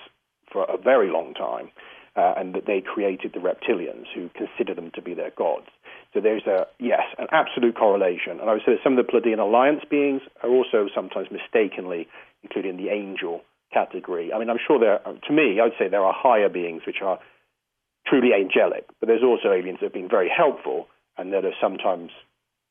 for 0.50 0.64
a 0.64 0.78
very 0.78 1.10
long 1.10 1.34
time, 1.34 1.70
uh, 2.16 2.34
and 2.36 2.54
that 2.54 2.66
they 2.66 2.80
created 2.80 3.32
the 3.32 3.40
reptilians 3.40 4.04
who 4.14 4.30
consider 4.36 4.74
them 4.74 4.90
to 4.94 5.02
be 5.02 5.14
their 5.14 5.32
gods. 5.36 5.66
So 6.14 6.20
there's 6.20 6.46
a 6.46 6.66
yes, 6.78 7.02
an 7.18 7.26
absolute 7.32 7.74
correlation. 7.74 8.38
And 8.38 8.48
I 8.48 8.52
would 8.52 8.62
say 8.64 8.72
that 8.72 8.84
some 8.84 8.96
of 8.96 9.04
the 9.04 9.10
Pleiadian 9.10 9.38
Alliance 9.38 9.82
beings 9.90 10.20
are 10.42 10.50
also 10.50 10.88
sometimes 10.94 11.28
mistakenly 11.30 12.06
included 12.42 12.68
in 12.68 12.76
the 12.76 12.90
angel 12.90 13.42
category. 13.72 14.32
I 14.32 14.38
mean, 14.38 14.50
I'm 14.50 14.58
sure 14.66 14.78
there. 14.78 14.98
To 14.98 15.32
me, 15.32 15.60
I'd 15.60 15.72
say 15.78 15.88
there 15.88 16.04
are 16.04 16.14
higher 16.16 16.48
beings 16.48 16.82
which 16.86 17.02
are 17.02 17.18
truly 18.06 18.30
angelic, 18.34 18.86
but 19.00 19.06
there's 19.06 19.22
also 19.22 19.52
aliens 19.52 19.78
that 19.80 19.86
have 19.86 19.92
been 19.92 20.08
very 20.08 20.30
helpful 20.34 20.88
and 21.16 21.32
that 21.32 21.44
are 21.44 21.54
sometimes 21.60 22.10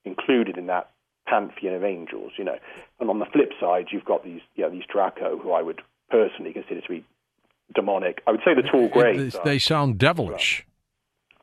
included 0.05 0.58
in 0.58 0.67
that 0.67 0.91
pantheon 1.27 1.75
of 1.75 1.84
angels. 1.84 2.31
You 2.38 2.46
know, 2.46 2.58
and 3.00 3.10
on 3.10 3.20
the 3.20 3.25
flip 3.25 3.51
side, 3.60 3.88
you've 3.91 4.05
got 4.05 4.24
these, 4.24 4.41
you 4.55 4.63
know, 4.63 4.70
these 4.70 4.86
Draco, 4.91 5.38
who 5.38 5.51
I 5.51 5.62
would 5.62 5.81
personally 6.10 6.53
consider 6.53 6.81
to 6.81 6.89
be 6.89 7.05
demonic. 7.74 8.22
I 8.27 8.31
would 8.31 8.41
say 8.43 8.53
the 8.53 8.67
tall 8.67 8.89
greys. 8.89 9.34
They, 9.34 9.39
they 9.43 9.60
sound 9.60 9.98
devilish. 9.98 10.65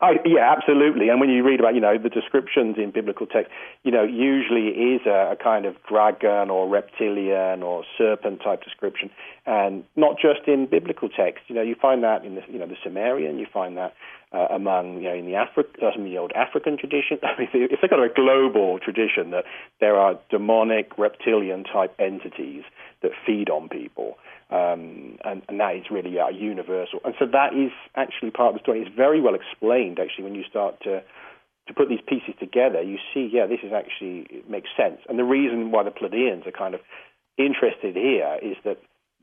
I, 0.01 0.13
yeah, 0.25 0.55
absolutely. 0.57 1.09
And 1.09 1.19
when 1.19 1.29
you 1.29 1.43
read 1.43 1.59
about, 1.59 1.75
you 1.75 1.81
know, 1.81 1.99
the 1.99 2.09
descriptions 2.09 2.77
in 2.79 2.93
biblical 2.93 3.27
text, 3.27 3.51
you 3.83 3.91
know, 3.91 4.05
usually 4.05 4.69
it 4.69 5.01
is 5.01 5.07
a, 5.07 5.33
a 5.33 5.37
kind 5.37 5.67
of 5.67 5.75
dragon 5.89 6.51
or 6.51 6.69
reptilian 6.69 7.65
or 7.65 7.85
serpent 7.97 8.41
type 8.43 8.63
description, 8.63 9.11
and 9.45 9.83
not 9.97 10.17
just 10.21 10.47
in 10.47 10.67
biblical 10.67 11.09
text. 11.09 11.45
You 11.49 11.57
know, 11.57 11.63
you 11.63 11.75
find 11.75 12.05
that 12.05 12.25
in 12.25 12.37
the, 12.37 12.43
you 12.49 12.61
know, 12.61 12.67
the 12.67 12.77
Sumerian. 12.83 13.39
You 13.39 13.47
find 13.53 13.77
that 13.77 13.95
uh, 14.33 14.47
among, 14.51 14.99
you 14.99 15.09
know, 15.09 15.15
in 15.15 15.27
the 15.27 15.33
Afri- 15.33 15.83
uh, 15.83 15.91
in 15.97 16.05
the 16.05 16.17
old 16.17 16.31
African 16.33 16.79
tradition. 16.79 17.19
I 17.23 17.39
mean, 17.39 17.49
it's 17.53 17.83
a 17.83 17.89
kind 17.89 18.05
of 18.05 18.11
a 18.11 18.15
global 18.15 18.79
tradition 18.79 19.31
that 19.31 19.45
there 19.81 19.97
are 19.97 20.19
demonic 20.31 20.97
reptilian 20.97 21.65
type 21.65 21.95
entities 21.99 22.63
that 23.03 23.11
feed 23.27 23.51
on 23.51 23.69
people. 23.69 24.17
Um, 24.51 25.19
and, 25.25 25.43
and, 25.47 25.61
that 25.61 25.77
is 25.77 25.85
really 25.91 26.19
uh, 26.19 26.29
universal. 26.29 27.01
And 27.05 27.15
so 27.19 27.27
that 27.27 27.53
is 27.53 27.71
actually 27.95 28.31
part 28.31 28.55
of 28.55 28.55
the 28.55 28.61
story. 28.61 28.81
It's 28.81 28.97
very 28.97 29.21
well 29.21 29.35
explained, 29.35 29.99
actually, 30.01 30.25
when 30.25 30.35
you 30.35 30.45
start 30.49 30.81
to 30.85 31.03
to 31.69 31.75
put 31.75 31.91
these 31.91 32.01
pieces 32.07 32.35
together. 32.41 32.83
You 32.83 32.97
see, 33.13 33.29
yeah, 33.31 33.47
this 33.47 33.61
is 33.63 33.73
actually 33.73 34.27
it 34.31 34.49
makes 34.51 34.71
sense. 34.77 35.01
And 35.09 35.19
the 35.19 35.25
reason 35.25 35.71
why 35.71 35.83
the 35.85 35.91
Pleiadians 35.91 36.47
are 36.47 36.53
kind 36.53 36.75
of 36.75 36.81
interested 37.37 37.95
here 37.95 38.39
is 38.43 38.57
that 38.65 38.79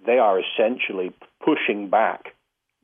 they 0.06 0.20
are 0.20 0.40
essentially 0.40 1.12
pushing 1.44 1.90
back 1.90 2.36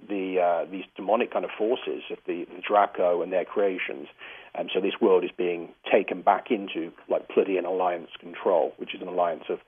the 0.10 0.40
uh, 0.42 0.72
these 0.72 0.86
demonic 0.96 1.32
kind 1.32 1.46
of 1.46 1.52
forces 1.58 2.02
of 2.10 2.18
the, 2.26 2.46
the 2.46 2.62
Draco 2.68 3.22
and 3.22 3.32
their 3.32 3.46
creations. 3.46 4.08
And 4.54 4.70
so 4.74 4.82
this 4.82 4.94
world 5.00 5.24
is 5.24 5.30
being 5.38 5.70
taken 5.90 6.22
back 6.22 6.50
into 6.50 6.92
like 7.08 7.30
Pleiadian 7.30 7.66
alliance 7.66 8.10
control, 8.20 8.74
which 8.78 8.96
is 8.96 9.02
an 9.02 9.08
alliance 9.08 9.44
of 9.50 9.60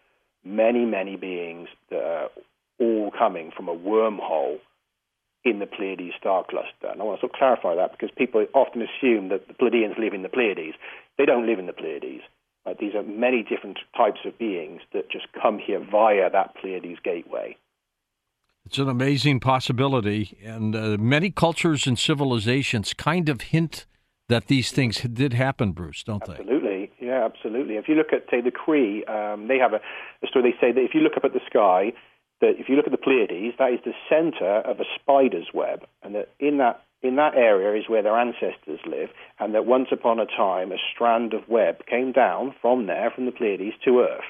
many, 0.44 0.86
many 0.86 1.16
beings 1.16 1.70
that 1.90 2.04
are 2.04 2.30
all 2.80 3.12
coming 3.18 3.52
from 3.56 3.68
a 3.68 3.76
wormhole 3.76 4.58
in 5.46 5.60
the 5.60 5.66
Pleiades 5.66 6.14
star 6.20 6.46
cluster. 6.50 6.88
And 6.90 7.02
I 7.02 7.04
want 7.04 7.20
to 7.20 7.22
sort 7.22 7.34
of 7.34 7.38
clarify 7.38 7.76
that 7.76 7.92
because 7.92 8.10
people 8.18 8.46
often 8.54 8.82
assume 8.82 9.30
that 9.30 9.48
the 9.48 9.54
Pleiadians 9.54 10.00
live 10.00 10.14
in 10.14 10.24
the 10.24 10.30
Pleiades. 10.30 10.76
They 11.18 11.26
don't 11.26 11.46
live 11.46 11.60
in 11.60 11.66
the 11.66 11.74
Pleiades. 11.74 12.24
Right? 12.66 12.78
These 12.80 12.96
are 12.96 13.04
many 13.04 13.44
different 13.44 13.80
types 13.96 14.22
of 14.26 14.38
beings 14.38 14.82
that 14.94 15.12
just 15.12 15.28
come 15.42 15.60
here 15.60 15.86
via 15.92 16.30
that 16.30 16.56
Pleiades 16.56 17.00
gateway. 17.04 17.58
It's 18.66 18.78
an 18.78 18.88
amazing 18.88 19.42
possibility, 19.42 20.38
and 20.42 20.74
uh, 20.74 20.98
many 20.98 21.30
cultures 21.30 21.86
and 21.86 22.00
civilizations 22.00 22.94
kind 22.94 23.28
of 23.28 23.42
hint 23.42 23.86
that 24.30 24.48
these 24.48 24.72
things 24.72 25.02
did 25.02 25.34
happen, 25.34 25.74
Bruce, 25.74 26.02
don't 26.02 26.22
absolutely. 26.22 26.46
they? 26.46 26.54
Absolutely, 26.54 26.92
yeah, 27.06 27.26
absolutely. 27.26 27.76
If 27.76 27.90
you 27.90 27.96
look 27.96 28.14
at, 28.14 28.24
say, 28.32 28.40
the 28.40 28.52
Cree, 28.52 29.04
um, 29.04 29.50
they 29.50 29.58
have 29.58 29.74
a, 29.74 29.82
a 30.24 30.28
story. 30.28 30.52
They 30.52 30.66
say 30.66 30.72
that 30.72 30.80
if 30.80 30.94
you 30.94 31.02
look 31.02 31.18
up 31.18 31.26
at 31.26 31.34
the 31.34 31.42
sky, 31.46 31.92
that 32.42 32.60
if 32.60 32.70
you 32.70 32.76
look 32.76 32.86
at 32.86 32.92
the 32.92 32.98
Pleiades, 32.98 33.56
that 33.60 33.74
is 33.74 33.80
the 33.86 33.94
center 34.10 34.62
of 34.62 34.80
a 34.80 34.86
spider's 35.00 35.48
web, 35.54 35.86
and 36.04 36.16
that 36.16 36.30
in 36.40 36.58
that 36.58 36.84
in 37.02 37.18
that 37.18 37.36
area 37.36 37.78
is 37.78 37.90
where 37.90 38.02
their 38.02 38.18
ancestors 38.18 38.80
live, 38.86 39.10
and 39.40 39.54
that 39.54 39.66
once 39.66 39.90
upon 39.92 40.20
a 40.20 40.26
time 40.26 40.72
a 40.72 40.78
strand 40.94 41.34
of 41.34 41.48
web 41.50 41.86
came 41.86 42.14
down 42.14 42.56
from 42.62 42.88
there, 42.88 43.12
from 43.14 43.26
the 43.26 43.32
Pleiades, 43.32 43.76
to 43.84 44.00
Earth. 44.00 44.24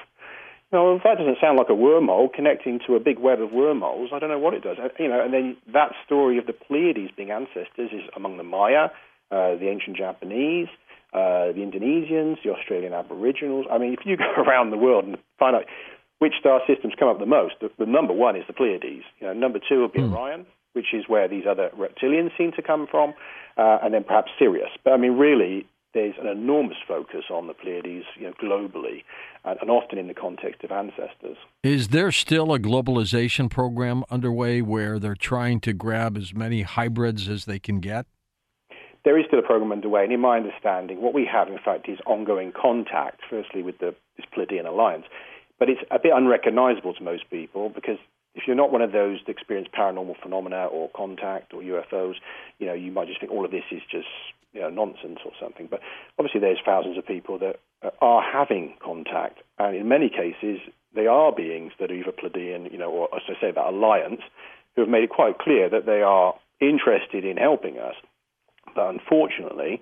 Now, 0.72 0.96
if 0.96 1.04
that 1.04 1.18
doesn't 1.18 1.38
sound 1.40 1.56
like 1.56 1.68
a 1.68 1.72
wormhole 1.72 2.32
connecting 2.32 2.80
to 2.88 2.96
a 2.96 3.00
big 3.00 3.20
web 3.20 3.40
of 3.40 3.52
wormholes, 3.52 4.10
I 4.12 4.18
don't 4.18 4.28
know 4.28 4.40
what 4.40 4.54
it 4.54 4.64
does. 4.64 4.76
You 4.98 5.08
know, 5.08 5.24
and 5.24 5.32
then 5.32 5.56
that 5.72 5.92
story 6.04 6.36
of 6.36 6.46
the 6.46 6.52
Pleiades 6.52 7.12
being 7.16 7.30
ancestors 7.30 7.90
is 7.92 8.02
among 8.16 8.38
the 8.38 8.42
Maya, 8.42 8.90
uh, 9.30 9.54
the 9.54 9.68
ancient 9.70 9.96
Japanese, 9.96 10.66
uh, 11.12 11.54
the 11.54 11.62
Indonesians, 11.62 12.38
the 12.42 12.50
Australian 12.50 12.92
Aboriginals. 12.92 13.66
I 13.70 13.78
mean, 13.78 13.92
if 13.92 14.00
you 14.04 14.16
go 14.18 14.42
around 14.42 14.70
the 14.70 14.76
world 14.76 15.04
and 15.04 15.16
find 15.38 15.54
out 15.54 15.64
which 16.18 16.34
star 16.40 16.60
systems 16.66 16.94
come 16.98 17.08
up 17.08 17.18
the 17.18 17.26
most? 17.26 17.54
The, 17.60 17.70
the 17.78 17.86
number 17.86 18.12
one 18.12 18.36
is 18.36 18.44
the 18.46 18.52
Pleiades. 18.52 19.04
You 19.20 19.26
know, 19.26 19.32
number 19.32 19.58
two 19.66 19.82
would 19.82 19.92
be 19.92 20.00
mm. 20.00 20.12
Orion, 20.12 20.46
which 20.72 20.92
is 20.92 21.04
where 21.08 21.28
these 21.28 21.44
other 21.48 21.70
reptilians 21.78 22.36
seem 22.36 22.52
to 22.52 22.62
come 22.62 22.86
from, 22.90 23.14
uh, 23.56 23.78
and 23.82 23.94
then 23.94 24.04
perhaps 24.04 24.30
Sirius. 24.38 24.70
But 24.84 24.92
I 24.92 24.96
mean, 24.96 25.12
really, 25.12 25.66
there's 25.94 26.14
an 26.20 26.26
enormous 26.26 26.76
focus 26.86 27.24
on 27.30 27.46
the 27.46 27.54
Pleiades, 27.54 28.04
you 28.16 28.24
know, 28.24 28.32
globally, 28.42 29.04
and, 29.44 29.58
and, 29.60 29.70
often 29.70 29.96
in 29.96 30.08
the 30.08 30.14
context 30.14 30.64
of 30.64 30.72
ancestors. 30.72 31.36
Is 31.62 31.88
there 31.88 32.10
still 32.10 32.52
a 32.52 32.58
globalization 32.58 33.48
program 33.48 34.04
underway 34.10 34.60
where 34.60 34.98
they're 34.98 35.14
trying 35.14 35.60
to 35.60 35.72
grab 35.72 36.16
as 36.16 36.34
many 36.34 36.62
hybrids 36.62 37.28
as 37.28 37.44
they 37.44 37.60
can 37.60 37.78
get? 37.80 38.06
There 39.04 39.18
is 39.18 39.26
still 39.26 39.38
a 39.38 39.42
program 39.42 39.70
underway, 39.70 40.02
and 40.04 40.12
in 40.12 40.20
my 40.20 40.36
understanding, 40.38 41.00
what 41.00 41.14
we 41.14 41.28
have, 41.30 41.48
in 41.48 41.58
fact, 41.64 41.88
is 41.88 41.98
ongoing 42.06 42.52
contact. 42.52 43.20
Firstly, 43.30 43.62
with 43.62 43.78
the 43.78 43.94
this 44.16 44.26
Pleiadian 44.34 44.66
alliance, 44.66 45.04
but 45.64 45.70
it's 45.70 45.80
a 45.90 45.98
bit 45.98 46.12
unrecognizable 46.14 46.92
to 46.92 47.02
most 47.02 47.30
people 47.30 47.70
because 47.70 47.96
if 48.34 48.42
you're 48.46 48.54
not 48.54 48.70
one 48.70 48.82
of 48.82 48.92
those 48.92 49.20
that 49.26 49.32
experience 49.32 49.66
paranormal 49.74 50.14
phenomena 50.22 50.66
or 50.66 50.90
contact 50.94 51.54
or 51.54 51.62
UFOs, 51.62 52.16
you 52.58 52.66
know, 52.66 52.74
you 52.74 52.92
might 52.92 53.08
just 53.08 53.18
think 53.18 53.32
all 53.32 53.46
of 53.46 53.50
this 53.50 53.64
is 53.70 53.80
just 53.90 54.06
you 54.52 54.60
know, 54.60 54.68
nonsense 54.68 55.20
or 55.24 55.32
something. 55.40 55.66
But 55.70 55.80
obviously, 56.18 56.42
there's 56.42 56.58
thousands 56.66 56.98
of 56.98 57.06
people 57.06 57.38
that 57.38 57.60
are 58.02 58.22
having 58.22 58.74
contact, 58.84 59.38
and 59.58 59.74
in 59.74 59.88
many 59.88 60.10
cases, 60.10 60.60
they 60.94 61.06
are 61.06 61.32
beings 61.32 61.72
that 61.80 61.90
are 61.90 61.94
either 61.94 62.12
Pleiadian, 62.12 62.70
you 62.70 62.76
know, 62.76 62.90
or 62.90 63.08
as 63.14 63.22
I 63.26 63.40
say, 63.40 63.50
that 63.50 63.66
alliance, 63.66 64.20
who 64.76 64.82
have 64.82 64.90
made 64.90 65.04
it 65.04 65.10
quite 65.10 65.38
clear 65.38 65.70
that 65.70 65.86
they 65.86 66.02
are 66.02 66.34
interested 66.60 67.24
in 67.24 67.38
helping 67.38 67.78
us. 67.78 67.94
But 68.74 68.90
unfortunately, 68.90 69.80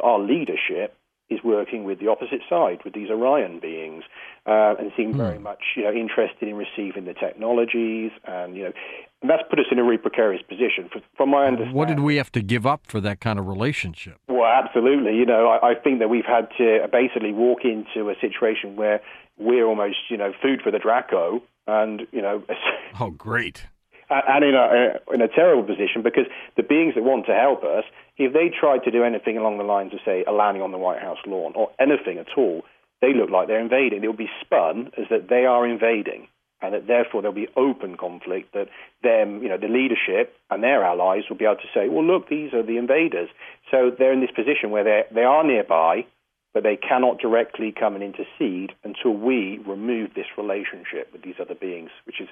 our 0.00 0.20
leadership 0.20 0.94
is 1.30 1.40
working 1.44 1.84
with 1.84 2.00
the 2.00 2.08
opposite 2.08 2.40
side, 2.48 2.78
with 2.84 2.94
these 2.94 3.10
Orion 3.10 3.60
beings, 3.60 4.04
uh, 4.46 4.74
and 4.78 4.90
seem 4.96 5.16
very 5.16 5.36
hmm. 5.36 5.42
much 5.42 5.62
you 5.76 5.84
know 5.84 5.92
interested 5.92 6.48
in 6.48 6.54
receiving 6.54 7.04
the 7.04 7.14
technologies, 7.14 8.10
and 8.24 8.56
you 8.56 8.64
know, 8.64 8.72
and 9.20 9.30
that's 9.30 9.42
put 9.50 9.58
us 9.58 9.66
in 9.70 9.78
a 9.78 9.84
really 9.84 9.98
precarious 9.98 10.42
position. 10.42 10.88
For, 10.92 11.00
from 11.16 11.30
my 11.30 11.46
understanding, 11.46 11.76
what 11.76 11.88
did 11.88 12.00
we 12.00 12.16
have 12.16 12.32
to 12.32 12.42
give 12.42 12.66
up 12.66 12.86
for 12.86 13.00
that 13.00 13.20
kind 13.20 13.38
of 13.38 13.46
relationship? 13.46 14.18
Well, 14.28 14.46
absolutely. 14.46 15.16
You 15.16 15.26
know, 15.26 15.48
I, 15.48 15.70
I 15.70 15.74
think 15.74 15.98
that 16.00 16.08
we've 16.08 16.26
had 16.26 16.48
to 16.58 16.88
basically 16.90 17.32
walk 17.32 17.60
into 17.64 18.08
a 18.10 18.14
situation 18.20 18.76
where 18.76 19.00
we're 19.38 19.66
almost 19.66 19.96
you 20.08 20.16
know 20.16 20.32
food 20.42 20.60
for 20.62 20.70
the 20.70 20.78
Draco, 20.78 21.42
and 21.66 22.06
you 22.12 22.22
know. 22.22 22.42
oh, 23.00 23.10
great 23.10 23.66
and 24.10 24.44
in 24.44 24.54
a, 24.54 25.14
in 25.14 25.20
a 25.20 25.28
terrible 25.28 25.64
position 25.64 26.02
because 26.02 26.26
the 26.56 26.62
beings 26.62 26.94
that 26.94 27.04
want 27.04 27.26
to 27.26 27.34
help 27.34 27.62
us, 27.62 27.84
if 28.16 28.32
they 28.32 28.48
tried 28.48 28.84
to 28.84 28.90
do 28.90 29.04
anything 29.04 29.36
along 29.36 29.58
the 29.58 29.64
lines 29.64 29.92
of, 29.92 30.00
say, 30.04 30.24
a 30.26 30.32
landing 30.32 30.62
on 30.62 30.72
the 30.72 30.78
White 30.78 31.00
House 31.00 31.18
lawn 31.26 31.52
or 31.54 31.70
anything 31.78 32.18
at 32.18 32.28
all, 32.36 32.62
they 33.00 33.14
look 33.14 33.30
like 33.30 33.48
they're 33.48 33.60
invading. 33.60 34.02
It 34.02 34.06
will 34.06 34.14
be 34.14 34.30
spun 34.40 34.90
as 34.98 35.06
that 35.10 35.28
they 35.28 35.44
are 35.44 35.66
invading, 35.66 36.28
and 36.60 36.74
that 36.74 36.86
therefore 36.86 37.22
there'll 37.22 37.34
be 37.34 37.48
open 37.56 37.96
conflict. 37.96 38.54
That 38.54 38.68
them, 39.02 39.42
you 39.42 39.48
know, 39.48 39.58
the 39.58 39.68
leadership 39.68 40.34
and 40.50 40.62
their 40.62 40.82
allies 40.84 41.24
will 41.28 41.36
be 41.36 41.44
able 41.44 41.56
to 41.56 41.72
say, 41.74 41.88
"Well, 41.88 42.04
look, 42.04 42.28
these 42.28 42.52
are 42.54 42.62
the 42.62 42.76
invaders." 42.76 43.28
So 43.70 43.90
they're 43.96 44.12
in 44.12 44.20
this 44.20 44.34
position 44.34 44.70
where 44.70 44.84
they 44.84 45.04
they 45.12 45.22
are 45.22 45.44
nearby, 45.44 46.06
but 46.54 46.62
they 46.62 46.76
cannot 46.76 47.18
directly 47.18 47.72
come 47.72 47.94
and 47.94 48.02
intercede 48.02 48.72
until 48.84 49.12
we 49.12 49.60
remove 49.66 50.14
this 50.14 50.26
relationship 50.36 51.12
with 51.12 51.22
these 51.22 51.36
other 51.40 51.54
beings, 51.54 51.90
which 52.04 52.20
is 52.20 52.28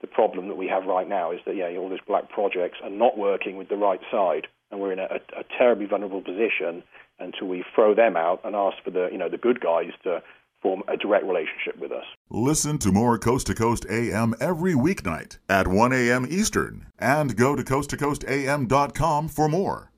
the 0.00 0.06
problem 0.06 0.48
that 0.48 0.56
we 0.56 0.68
have 0.68 0.84
right 0.86 1.08
now 1.08 1.32
is 1.32 1.40
that 1.46 1.56
yeah, 1.56 1.76
all 1.76 1.88
these 1.88 1.98
black 2.06 2.28
projects 2.28 2.78
are 2.82 2.90
not 2.90 3.18
working 3.18 3.56
with 3.56 3.68
the 3.68 3.76
right 3.76 4.00
side, 4.10 4.46
and 4.70 4.80
we're 4.80 4.92
in 4.92 4.98
a, 4.98 5.04
a, 5.04 5.40
a 5.40 5.44
terribly 5.58 5.86
vulnerable 5.86 6.22
position 6.22 6.82
until 7.18 7.48
we 7.48 7.64
throw 7.74 7.94
them 7.94 8.16
out 8.16 8.40
and 8.44 8.54
ask 8.54 8.76
for 8.84 8.90
the 8.90 9.08
you 9.10 9.18
know 9.18 9.28
the 9.28 9.38
good 9.38 9.60
guys 9.60 9.90
to 10.02 10.22
form 10.62 10.82
a 10.88 10.96
direct 10.96 11.24
relationship 11.24 11.78
with 11.78 11.92
us. 11.92 12.04
Listen 12.30 12.78
to 12.78 12.92
more 12.92 13.18
Coast 13.18 13.46
to 13.46 13.54
Coast 13.54 13.86
AM 13.90 14.34
every 14.40 14.74
weeknight 14.74 15.38
at 15.48 15.68
1 15.68 15.92
a.m. 15.92 16.26
Eastern, 16.28 16.86
and 16.98 17.36
go 17.36 17.54
to 17.54 17.62
coasttocoastam.com 17.62 19.28
for 19.28 19.48
more. 19.48 19.92